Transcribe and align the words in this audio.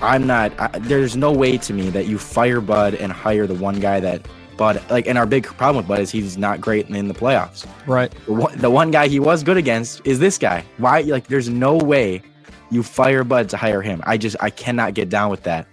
I'm 0.00 0.26
not. 0.26 0.52
I, 0.58 0.78
there's 0.78 1.16
no 1.16 1.32
way 1.32 1.58
to 1.58 1.72
me 1.72 1.90
that 1.90 2.06
you 2.06 2.18
fire 2.18 2.60
Bud 2.60 2.94
and 2.94 3.12
hire 3.12 3.46
the 3.46 3.54
one 3.54 3.80
guy 3.80 4.00
that 4.00 4.26
Bud 4.56 4.82
like. 4.90 5.06
And 5.06 5.18
our 5.18 5.26
big 5.26 5.44
problem 5.44 5.76
with 5.78 5.88
Bud 5.88 6.00
is 6.00 6.10
he's 6.10 6.38
not 6.38 6.60
great 6.60 6.88
in 6.88 7.08
the 7.08 7.14
playoffs. 7.14 7.66
Right. 7.86 8.12
The 8.26 8.32
one, 8.32 8.58
the 8.58 8.70
one 8.70 8.90
guy 8.90 9.08
he 9.08 9.18
was 9.20 9.42
good 9.42 9.56
against 9.56 10.00
is 10.04 10.18
this 10.18 10.38
guy. 10.38 10.64
Why? 10.76 11.00
Like, 11.00 11.26
there's 11.28 11.48
no 11.48 11.76
way 11.76 12.22
you 12.70 12.82
fire 12.82 13.24
Bud 13.24 13.48
to 13.50 13.56
hire 13.56 13.82
him. 13.82 14.02
I 14.06 14.18
just 14.18 14.36
I 14.40 14.50
cannot 14.50 14.94
get 14.94 15.08
down 15.08 15.30
with 15.30 15.42
that. 15.44 15.66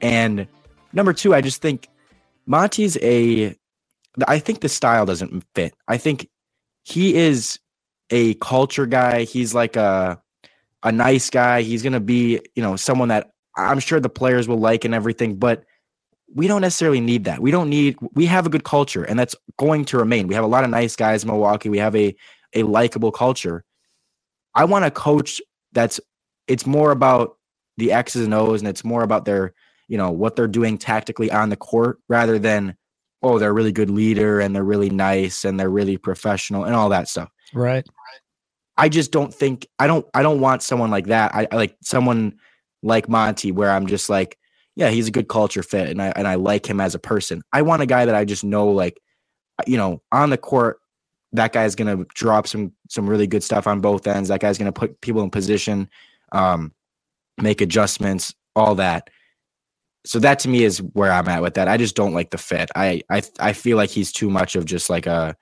And 0.00 0.46
number 0.92 1.12
two, 1.12 1.34
I 1.34 1.40
just 1.40 1.62
think 1.62 1.88
Monty's 2.46 2.98
a. 3.02 3.56
I 4.26 4.38
think 4.40 4.60
the 4.60 4.68
style 4.68 5.06
doesn't 5.06 5.44
fit. 5.54 5.74
I 5.88 5.96
think 5.96 6.28
he 6.82 7.14
is 7.14 7.58
a 8.10 8.34
culture 8.34 8.86
guy. 8.86 9.22
He's 9.22 9.54
like 9.54 9.76
a 9.76 10.20
a 10.82 10.92
nice 10.92 11.30
guy. 11.30 11.62
He's 11.62 11.82
gonna 11.82 12.00
be 12.00 12.40
you 12.54 12.62
know 12.62 12.76
someone 12.76 13.08
that 13.08 13.30
I'm 13.56 13.80
sure 13.80 14.00
the 14.00 14.08
players 14.08 14.48
will 14.48 14.58
like 14.58 14.84
and 14.84 14.94
everything, 14.94 15.36
but 15.36 15.64
we 16.34 16.46
don't 16.46 16.60
necessarily 16.60 17.00
need 17.00 17.24
that. 17.24 17.40
We 17.40 17.50
don't 17.50 17.68
need 17.68 17.96
we 18.14 18.26
have 18.26 18.46
a 18.46 18.50
good 18.50 18.64
culture 18.64 19.02
and 19.04 19.18
that's 19.18 19.34
going 19.58 19.84
to 19.86 19.98
remain. 19.98 20.28
We 20.28 20.34
have 20.34 20.44
a 20.44 20.48
lot 20.48 20.64
of 20.64 20.70
nice 20.70 20.96
guys 20.96 21.24
in 21.24 21.28
Milwaukee. 21.28 21.68
We 21.68 21.78
have 21.78 21.96
a 21.96 22.14
a 22.54 22.62
likable 22.62 23.12
culture. 23.12 23.64
I 24.54 24.64
want 24.64 24.84
a 24.84 24.90
coach 24.90 25.40
that's 25.72 26.00
it's 26.46 26.66
more 26.66 26.90
about 26.90 27.36
the 27.76 27.92
X's 27.92 28.24
and 28.24 28.34
O's 28.34 28.60
and 28.60 28.68
it's 28.68 28.84
more 28.84 29.02
about 29.02 29.24
their, 29.24 29.54
you 29.88 29.98
know, 29.98 30.10
what 30.10 30.36
they're 30.36 30.48
doing 30.48 30.78
tactically 30.78 31.30
on 31.30 31.48
the 31.48 31.56
court 31.56 31.98
rather 32.08 32.38
than 32.38 32.76
oh, 33.22 33.38
they're 33.38 33.50
a 33.50 33.54
really 33.54 33.72
good 33.72 33.90
leader 33.90 34.40
and 34.40 34.54
they're 34.54 34.64
really 34.64 34.90
nice 34.90 35.44
and 35.44 35.60
they're 35.60 35.68
really 35.68 35.96
professional 35.96 36.64
and 36.64 36.74
all 36.74 36.88
that 36.88 37.08
stuff. 37.08 37.30
Right. 37.52 37.86
I 38.76 38.88
just 38.88 39.12
don't 39.12 39.34
think 39.34 39.66
I 39.78 39.86
don't 39.86 40.06
I 40.14 40.22
don't 40.22 40.40
want 40.40 40.62
someone 40.62 40.90
like 40.90 41.06
that. 41.06 41.34
I, 41.34 41.46
I 41.50 41.56
like 41.56 41.76
someone 41.82 42.38
like 42.82 43.08
Monty, 43.08 43.52
where 43.52 43.70
I'm 43.70 43.86
just 43.86 44.08
like, 44.08 44.38
yeah, 44.76 44.90
he's 44.90 45.08
a 45.08 45.12
good 45.12 45.28
culture 45.28 45.62
fit, 45.62 45.88
and 45.88 46.00
I 46.00 46.12
and 46.16 46.26
I 46.26 46.36
like 46.36 46.68
him 46.68 46.80
as 46.80 46.94
a 46.94 46.98
person. 46.98 47.42
I 47.52 47.62
want 47.62 47.82
a 47.82 47.86
guy 47.86 48.04
that 48.06 48.14
I 48.14 48.24
just 48.24 48.44
know, 48.44 48.68
like, 48.68 49.00
you 49.66 49.76
know, 49.76 50.02
on 50.12 50.30
the 50.30 50.38
court, 50.38 50.78
that 51.32 51.52
guy's 51.52 51.74
gonna 51.74 52.04
drop 52.14 52.46
some 52.46 52.72
some 52.88 53.08
really 53.08 53.26
good 53.26 53.42
stuff 53.42 53.66
on 53.66 53.80
both 53.80 54.06
ends. 54.06 54.28
That 54.28 54.40
guy's 54.40 54.58
gonna 54.58 54.72
put 54.72 55.00
people 55.00 55.22
in 55.22 55.30
position, 55.30 55.88
um, 56.32 56.72
make 57.38 57.60
adjustments, 57.60 58.34
all 58.56 58.74
that. 58.76 59.10
So 60.06 60.18
that 60.20 60.38
to 60.40 60.48
me 60.48 60.64
is 60.64 60.78
where 60.78 61.12
I'm 61.12 61.28
at 61.28 61.42
with 61.42 61.54
that. 61.54 61.68
I 61.68 61.76
just 61.76 61.94
don't 61.94 62.14
like 62.14 62.30
the 62.30 62.38
fit. 62.38 62.70
I 62.74 63.02
I 63.10 63.22
I 63.38 63.52
feel 63.52 63.76
like 63.76 63.90
he's 63.90 64.12
too 64.12 64.30
much 64.30 64.56
of 64.56 64.64
just 64.64 64.88
like 64.88 65.06
a 65.06 65.36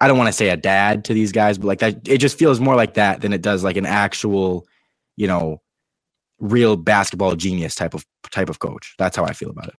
I 0.00 0.08
don't 0.08 0.18
want 0.18 0.28
to 0.28 0.32
say 0.32 0.50
a 0.50 0.56
dad 0.56 1.04
to 1.06 1.14
these 1.14 1.32
guys, 1.32 1.58
but 1.58 1.66
like 1.66 1.78
that 1.80 2.06
it 2.06 2.18
just 2.18 2.38
feels 2.38 2.60
more 2.60 2.76
like 2.76 2.94
that 2.94 3.20
than 3.20 3.32
it 3.32 3.42
does 3.42 3.64
like 3.64 3.76
an 3.76 3.86
actual, 3.86 4.66
you 5.16 5.26
know, 5.26 5.62
real 6.40 6.76
basketball 6.76 7.34
genius 7.36 7.74
type 7.74 7.94
of 7.94 8.04
type 8.30 8.48
of 8.48 8.58
coach. 8.58 8.94
That's 8.98 9.16
how 9.16 9.24
I 9.24 9.32
feel 9.32 9.50
about 9.50 9.68
it. 9.68 9.74